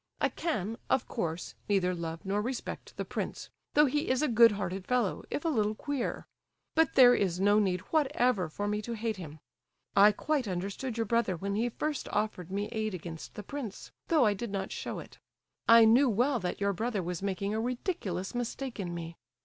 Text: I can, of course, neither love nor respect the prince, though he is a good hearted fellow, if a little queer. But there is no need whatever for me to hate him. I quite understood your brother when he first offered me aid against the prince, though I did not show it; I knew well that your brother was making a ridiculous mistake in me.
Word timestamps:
I 0.19 0.29
can, 0.29 0.79
of 0.89 1.07
course, 1.07 1.53
neither 1.69 1.93
love 1.93 2.25
nor 2.25 2.41
respect 2.41 2.97
the 2.97 3.05
prince, 3.05 3.51
though 3.75 3.85
he 3.85 4.09
is 4.09 4.23
a 4.23 4.27
good 4.27 4.53
hearted 4.53 4.87
fellow, 4.87 5.23
if 5.29 5.45
a 5.45 5.47
little 5.47 5.75
queer. 5.75 6.25
But 6.73 6.95
there 6.95 7.13
is 7.13 7.39
no 7.39 7.59
need 7.59 7.81
whatever 7.91 8.49
for 8.49 8.67
me 8.67 8.81
to 8.81 8.93
hate 8.95 9.17
him. 9.17 9.37
I 9.95 10.11
quite 10.11 10.47
understood 10.47 10.97
your 10.97 11.05
brother 11.05 11.37
when 11.37 11.53
he 11.53 11.69
first 11.69 12.09
offered 12.11 12.49
me 12.51 12.67
aid 12.71 12.95
against 12.95 13.35
the 13.35 13.43
prince, 13.43 13.91
though 14.07 14.25
I 14.25 14.33
did 14.33 14.49
not 14.49 14.71
show 14.71 14.97
it; 14.97 15.19
I 15.69 15.85
knew 15.85 16.09
well 16.09 16.39
that 16.39 16.59
your 16.59 16.73
brother 16.73 17.03
was 17.03 17.21
making 17.21 17.53
a 17.53 17.61
ridiculous 17.61 18.33
mistake 18.33 18.79
in 18.79 18.95
me. 18.95 19.17